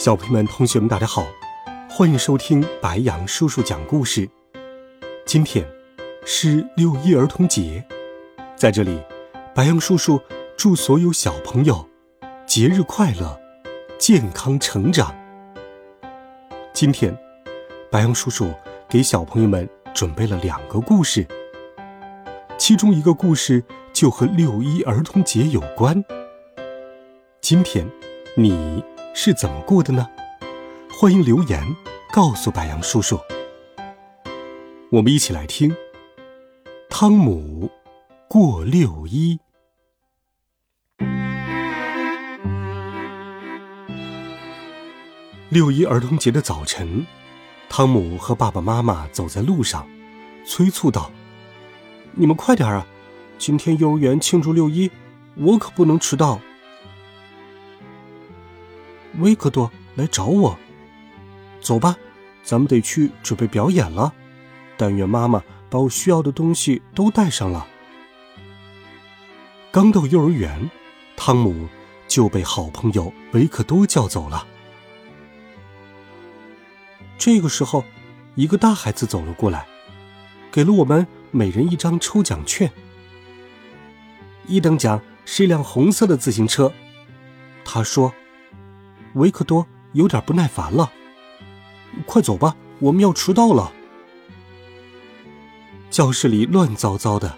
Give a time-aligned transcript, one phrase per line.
[0.00, 1.26] 小朋友们、同学们，大家好，
[1.90, 4.26] 欢迎收听白羊叔叔讲故事。
[5.26, 5.62] 今天
[6.24, 7.84] 是六一儿童节，
[8.56, 8.98] 在这里，
[9.54, 10.18] 白羊叔叔
[10.56, 11.86] 祝所有小朋友
[12.46, 13.38] 节日快乐，
[13.98, 15.14] 健康成长。
[16.72, 17.14] 今天，
[17.90, 18.50] 白羊叔叔
[18.88, 21.26] 给小朋友们准备了两个故事，
[22.56, 26.02] 其中一个故事就和六一儿童节有关。
[27.42, 27.86] 今天，
[28.34, 28.82] 你。
[29.12, 30.08] 是怎么过的呢？
[30.90, 31.62] 欢迎留言
[32.12, 33.18] 告诉白羊叔叔。
[34.90, 35.70] 我们一起来听
[36.88, 37.70] 《汤姆
[38.28, 39.38] 过六一》。
[45.48, 47.04] 六一儿童节的早晨，
[47.68, 49.86] 汤姆和爸爸妈妈走在路上，
[50.46, 51.10] 催促道
[52.14, 52.86] ：“你们快点啊！
[53.36, 54.90] 今天幼儿园庆祝六一，
[55.36, 56.40] 我可不能迟到。”
[59.18, 60.56] 维克多来找我，
[61.60, 61.96] 走吧，
[62.42, 64.12] 咱们得去准备表演了。
[64.76, 67.66] 但愿妈妈把我需要的东西都带上了。
[69.70, 70.70] 刚到幼儿园，
[71.16, 71.68] 汤姆
[72.08, 74.46] 就被好朋友维克多叫走了。
[77.18, 77.84] 这个时候，
[78.36, 79.66] 一个大孩子走了过来，
[80.50, 82.70] 给了我们每人一张抽奖券。
[84.46, 86.72] 一等奖是一辆红色的自行车，
[87.64, 88.14] 他说。
[89.14, 90.92] 维克多有点不耐烦了，
[92.06, 93.72] 快走吧，我们要迟到了。
[95.90, 97.36] 教室里乱糟糟的，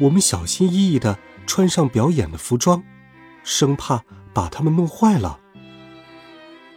[0.00, 2.82] 我们小心翼翼的穿上表演的服装，
[3.44, 5.38] 生怕把它们弄坏了。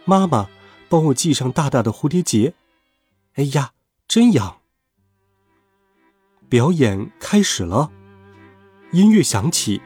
[0.04, 0.48] 妈妈
[0.88, 2.54] 帮我系上大大的蝴蝶结，
[3.34, 3.72] 哎呀，
[4.06, 4.58] 真痒！
[6.48, 7.90] 表演开始了，
[8.92, 9.82] 音乐响起，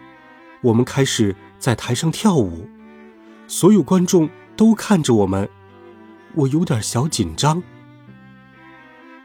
[0.63, 2.69] 我们开始在台上跳舞。
[3.49, 5.49] 所有观众都看着我们，
[6.35, 7.63] 我有点小紧张。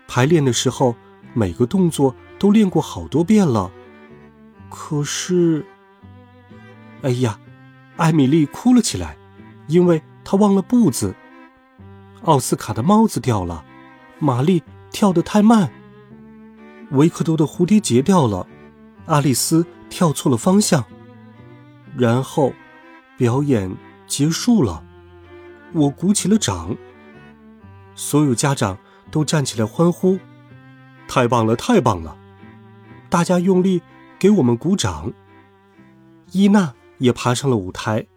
[0.07, 0.95] 排练的时候，
[1.33, 3.69] 每个动作都练过好多遍了，
[4.69, 5.65] 可是，
[7.01, 7.37] 哎呀，
[7.97, 9.17] 艾米丽哭了起来，
[9.67, 11.13] 因为她忘了步子。
[12.21, 13.65] 奥斯卡的帽子掉了，
[14.19, 15.69] 玛丽跳得太慢。
[16.91, 18.47] 维克多的蝴蝶结掉了，
[19.07, 20.85] 阿丽丝跳错了方向。
[21.97, 22.53] 然后，
[23.17, 23.69] 表演。
[24.07, 24.83] 结束了，
[25.73, 26.75] 我鼓起了掌。
[27.95, 28.77] 所有家长
[29.11, 30.17] 都站起来欢呼
[31.07, 32.17] ：“太棒了，太棒了！”
[33.09, 33.81] 大家用力
[34.17, 35.13] 给我们鼓掌。
[36.31, 38.07] 伊娜也爬上了舞台，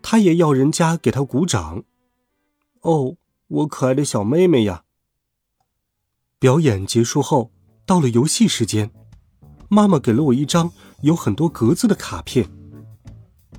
[0.00, 1.82] 她也要人家给她鼓掌。
[2.82, 3.16] 哦，
[3.48, 4.84] 我可爱的小妹妹呀！
[6.38, 7.50] 表演结束后，
[7.84, 8.92] 到了游戏时间，
[9.68, 10.70] 妈妈给了我一张
[11.02, 12.48] 有很多格子的卡片。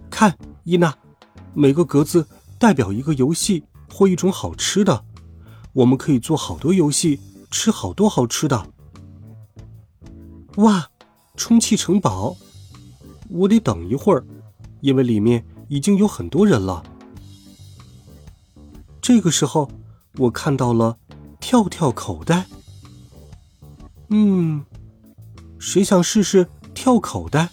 [0.09, 0.97] 看，伊娜。
[1.53, 2.27] 每个格子
[2.57, 5.03] 代表一个游戏或一种好吃的，
[5.73, 7.19] 我们可以做好多游戏，
[7.51, 8.67] 吃好多好吃的。
[10.57, 10.89] 哇，
[11.35, 12.35] 充气城堡！
[13.29, 14.25] 我得等一会儿，
[14.81, 16.83] 因为里面已经有很多人了。
[19.01, 19.69] 这个时候，
[20.17, 20.97] 我看到了
[21.39, 22.45] 跳跳口袋。
[24.09, 24.65] 嗯，
[25.59, 27.49] 谁想试试跳口袋？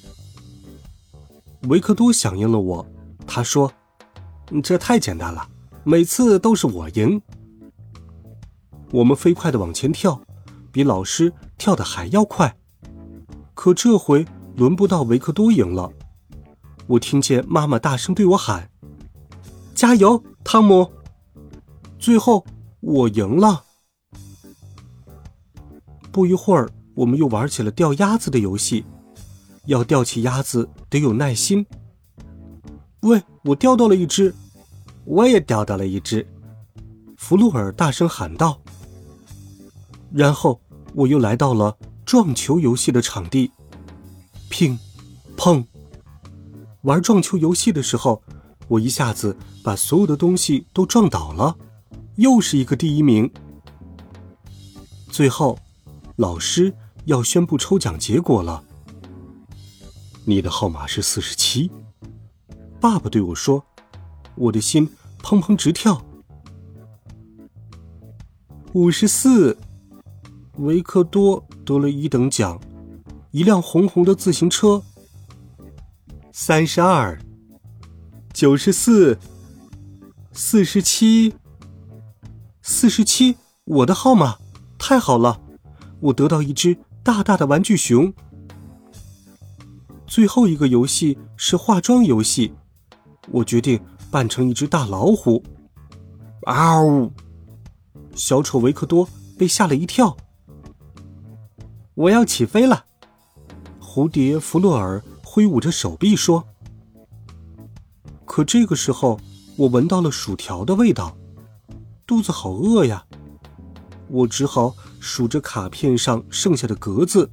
[1.62, 2.86] 维克多响应了我，
[3.26, 3.72] 他说。
[4.62, 5.48] 这太简单了，
[5.84, 7.20] 每次都是我赢。
[8.90, 10.20] 我们飞快的往前跳，
[10.70, 12.56] 比老师跳的还要快。
[13.54, 14.24] 可这回
[14.56, 15.90] 轮不到维克多赢了。
[16.86, 18.70] 我听见妈妈大声对我喊
[19.74, 20.92] ：“加油，汤姆！”
[21.98, 22.44] 最后
[22.80, 23.64] 我赢了。
[26.12, 28.84] 不一会儿，我们又玩起了钓鸭子的游戏。
[29.64, 31.66] 要钓起鸭子得有耐心。
[33.00, 34.34] 喂，我钓到了一只，
[35.04, 36.26] 我也钓到了一只。
[37.16, 38.60] 弗洛尔大声喊道。
[40.12, 40.60] 然后
[40.94, 43.50] 我又来到了撞球游戏的场地，
[44.48, 44.78] 乒，
[45.36, 45.64] 砰。
[46.82, 48.22] 玩撞球游戏的时候，
[48.68, 51.56] 我一下子把所有的东西都撞倒了，
[52.16, 53.30] 又是一个第一名。
[55.10, 55.58] 最后，
[56.16, 58.64] 老师要宣布抽奖结果了。
[60.24, 61.70] 你的号码是四十七。
[62.80, 63.64] 爸爸对我说
[64.36, 64.88] ：“我的心
[65.22, 66.04] 砰砰直跳。
[68.74, 69.56] 五十四，
[70.58, 72.60] 维克多得了一等奖，
[73.30, 74.82] 一辆红红的自行车。
[76.30, 77.18] 三十二，
[78.34, 79.18] 九十四，
[80.32, 81.34] 四十七，
[82.60, 84.36] 四十七，我的号码，
[84.78, 85.40] 太好了，
[86.00, 88.12] 我得到一只大大的玩具熊。
[90.06, 92.52] 最后一个游戏是化妆游戏，
[93.30, 93.80] 我决定
[94.10, 95.42] 扮成一只大老虎。
[96.42, 97.12] 嗷呜！
[98.14, 99.08] 小丑维克多
[99.38, 100.16] 被吓了一跳。
[101.94, 102.84] 我要起飞了，
[103.80, 106.44] 蝴蝶弗洛尔挥舞着手臂说。
[108.24, 109.18] 可这个时候，
[109.56, 111.16] 我闻到了薯条的味道，
[112.06, 113.06] 肚子好饿呀！
[114.08, 117.30] 我只好数着卡片上剩下的格子。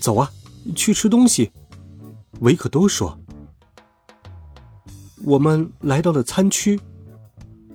[0.00, 0.30] 走啊，
[0.74, 1.52] 去吃东西。
[2.40, 3.19] 维克多说。
[5.30, 6.80] 我们来到了餐区。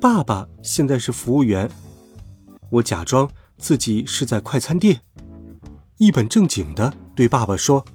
[0.01, 1.71] 爸爸现在是服务员，
[2.69, 4.99] 我假装自己是在快餐店，
[5.95, 7.85] 一本正经的对爸爸说：“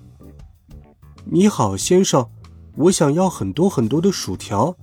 [1.31, 2.31] 你好，先生，
[2.75, 4.79] 我想要很多很多的薯条，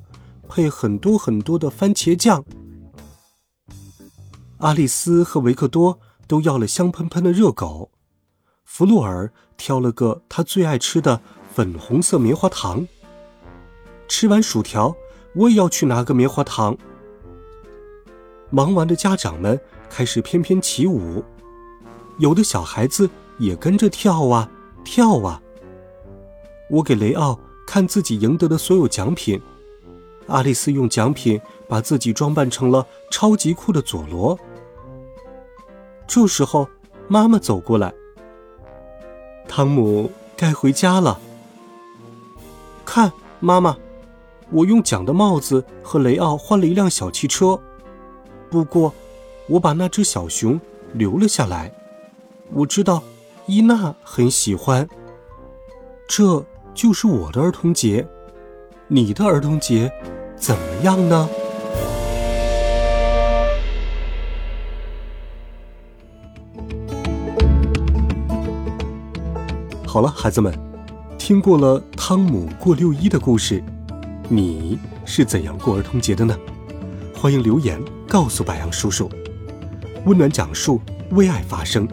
[0.47, 2.45] 配很多很多的番茄酱。”
[4.59, 7.89] 阿丽丝和维克多都要了香喷喷的热狗，
[8.63, 11.19] 弗洛尔挑了个他最爱吃的
[11.51, 12.87] 粉红色棉花糖。
[14.07, 14.95] 吃完薯条，
[15.33, 16.77] 我也要去拿个棉花糖。
[18.49, 19.59] 忙完的家长们
[19.89, 21.23] 开始翩翩起舞，
[22.17, 24.49] 有的小孩子也跟着跳啊
[24.83, 25.41] 跳啊。
[26.69, 29.41] 我给雷奥看自己赢得的所有奖品，
[30.27, 34.37] 阿丽丝用奖品把自己装扮成了超级酷的佐罗。
[36.07, 36.69] 这时候，
[37.09, 37.93] 妈妈走过来，
[39.47, 41.19] 汤姆该回家了。
[42.85, 43.11] 看，
[43.41, 43.77] 妈妈，
[44.49, 47.59] 我用奖的帽子和雷奥换了一辆小汽车。
[48.49, 48.93] 不过，
[49.47, 50.59] 我把那只小熊
[50.93, 51.71] 留了下来。
[52.53, 53.03] 我知道
[53.45, 54.87] 伊娜很喜欢。
[56.07, 58.07] 这就是我的儿童节，
[58.87, 59.91] 你的儿童节
[60.37, 61.29] 怎么样呢？
[69.85, 70.53] 好了，孩子们，
[71.17, 73.61] 听过了汤姆过六一的故事，
[74.29, 76.37] 你是怎样过儿童节的呢？
[77.15, 79.09] 欢迎留言告诉白杨叔叔，
[80.05, 80.81] 温暖讲述，
[81.11, 81.87] 为爱发声。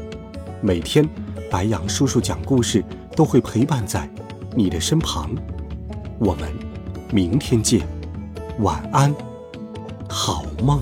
[0.60, 1.08] 每天，
[1.48, 2.84] 白杨叔叔讲故事
[3.14, 4.10] 都会陪伴在
[4.56, 5.30] 你的身旁。
[6.18, 6.52] 我们
[7.12, 7.86] 明天见，
[8.58, 9.14] 晚安，
[10.08, 10.80] 好梦。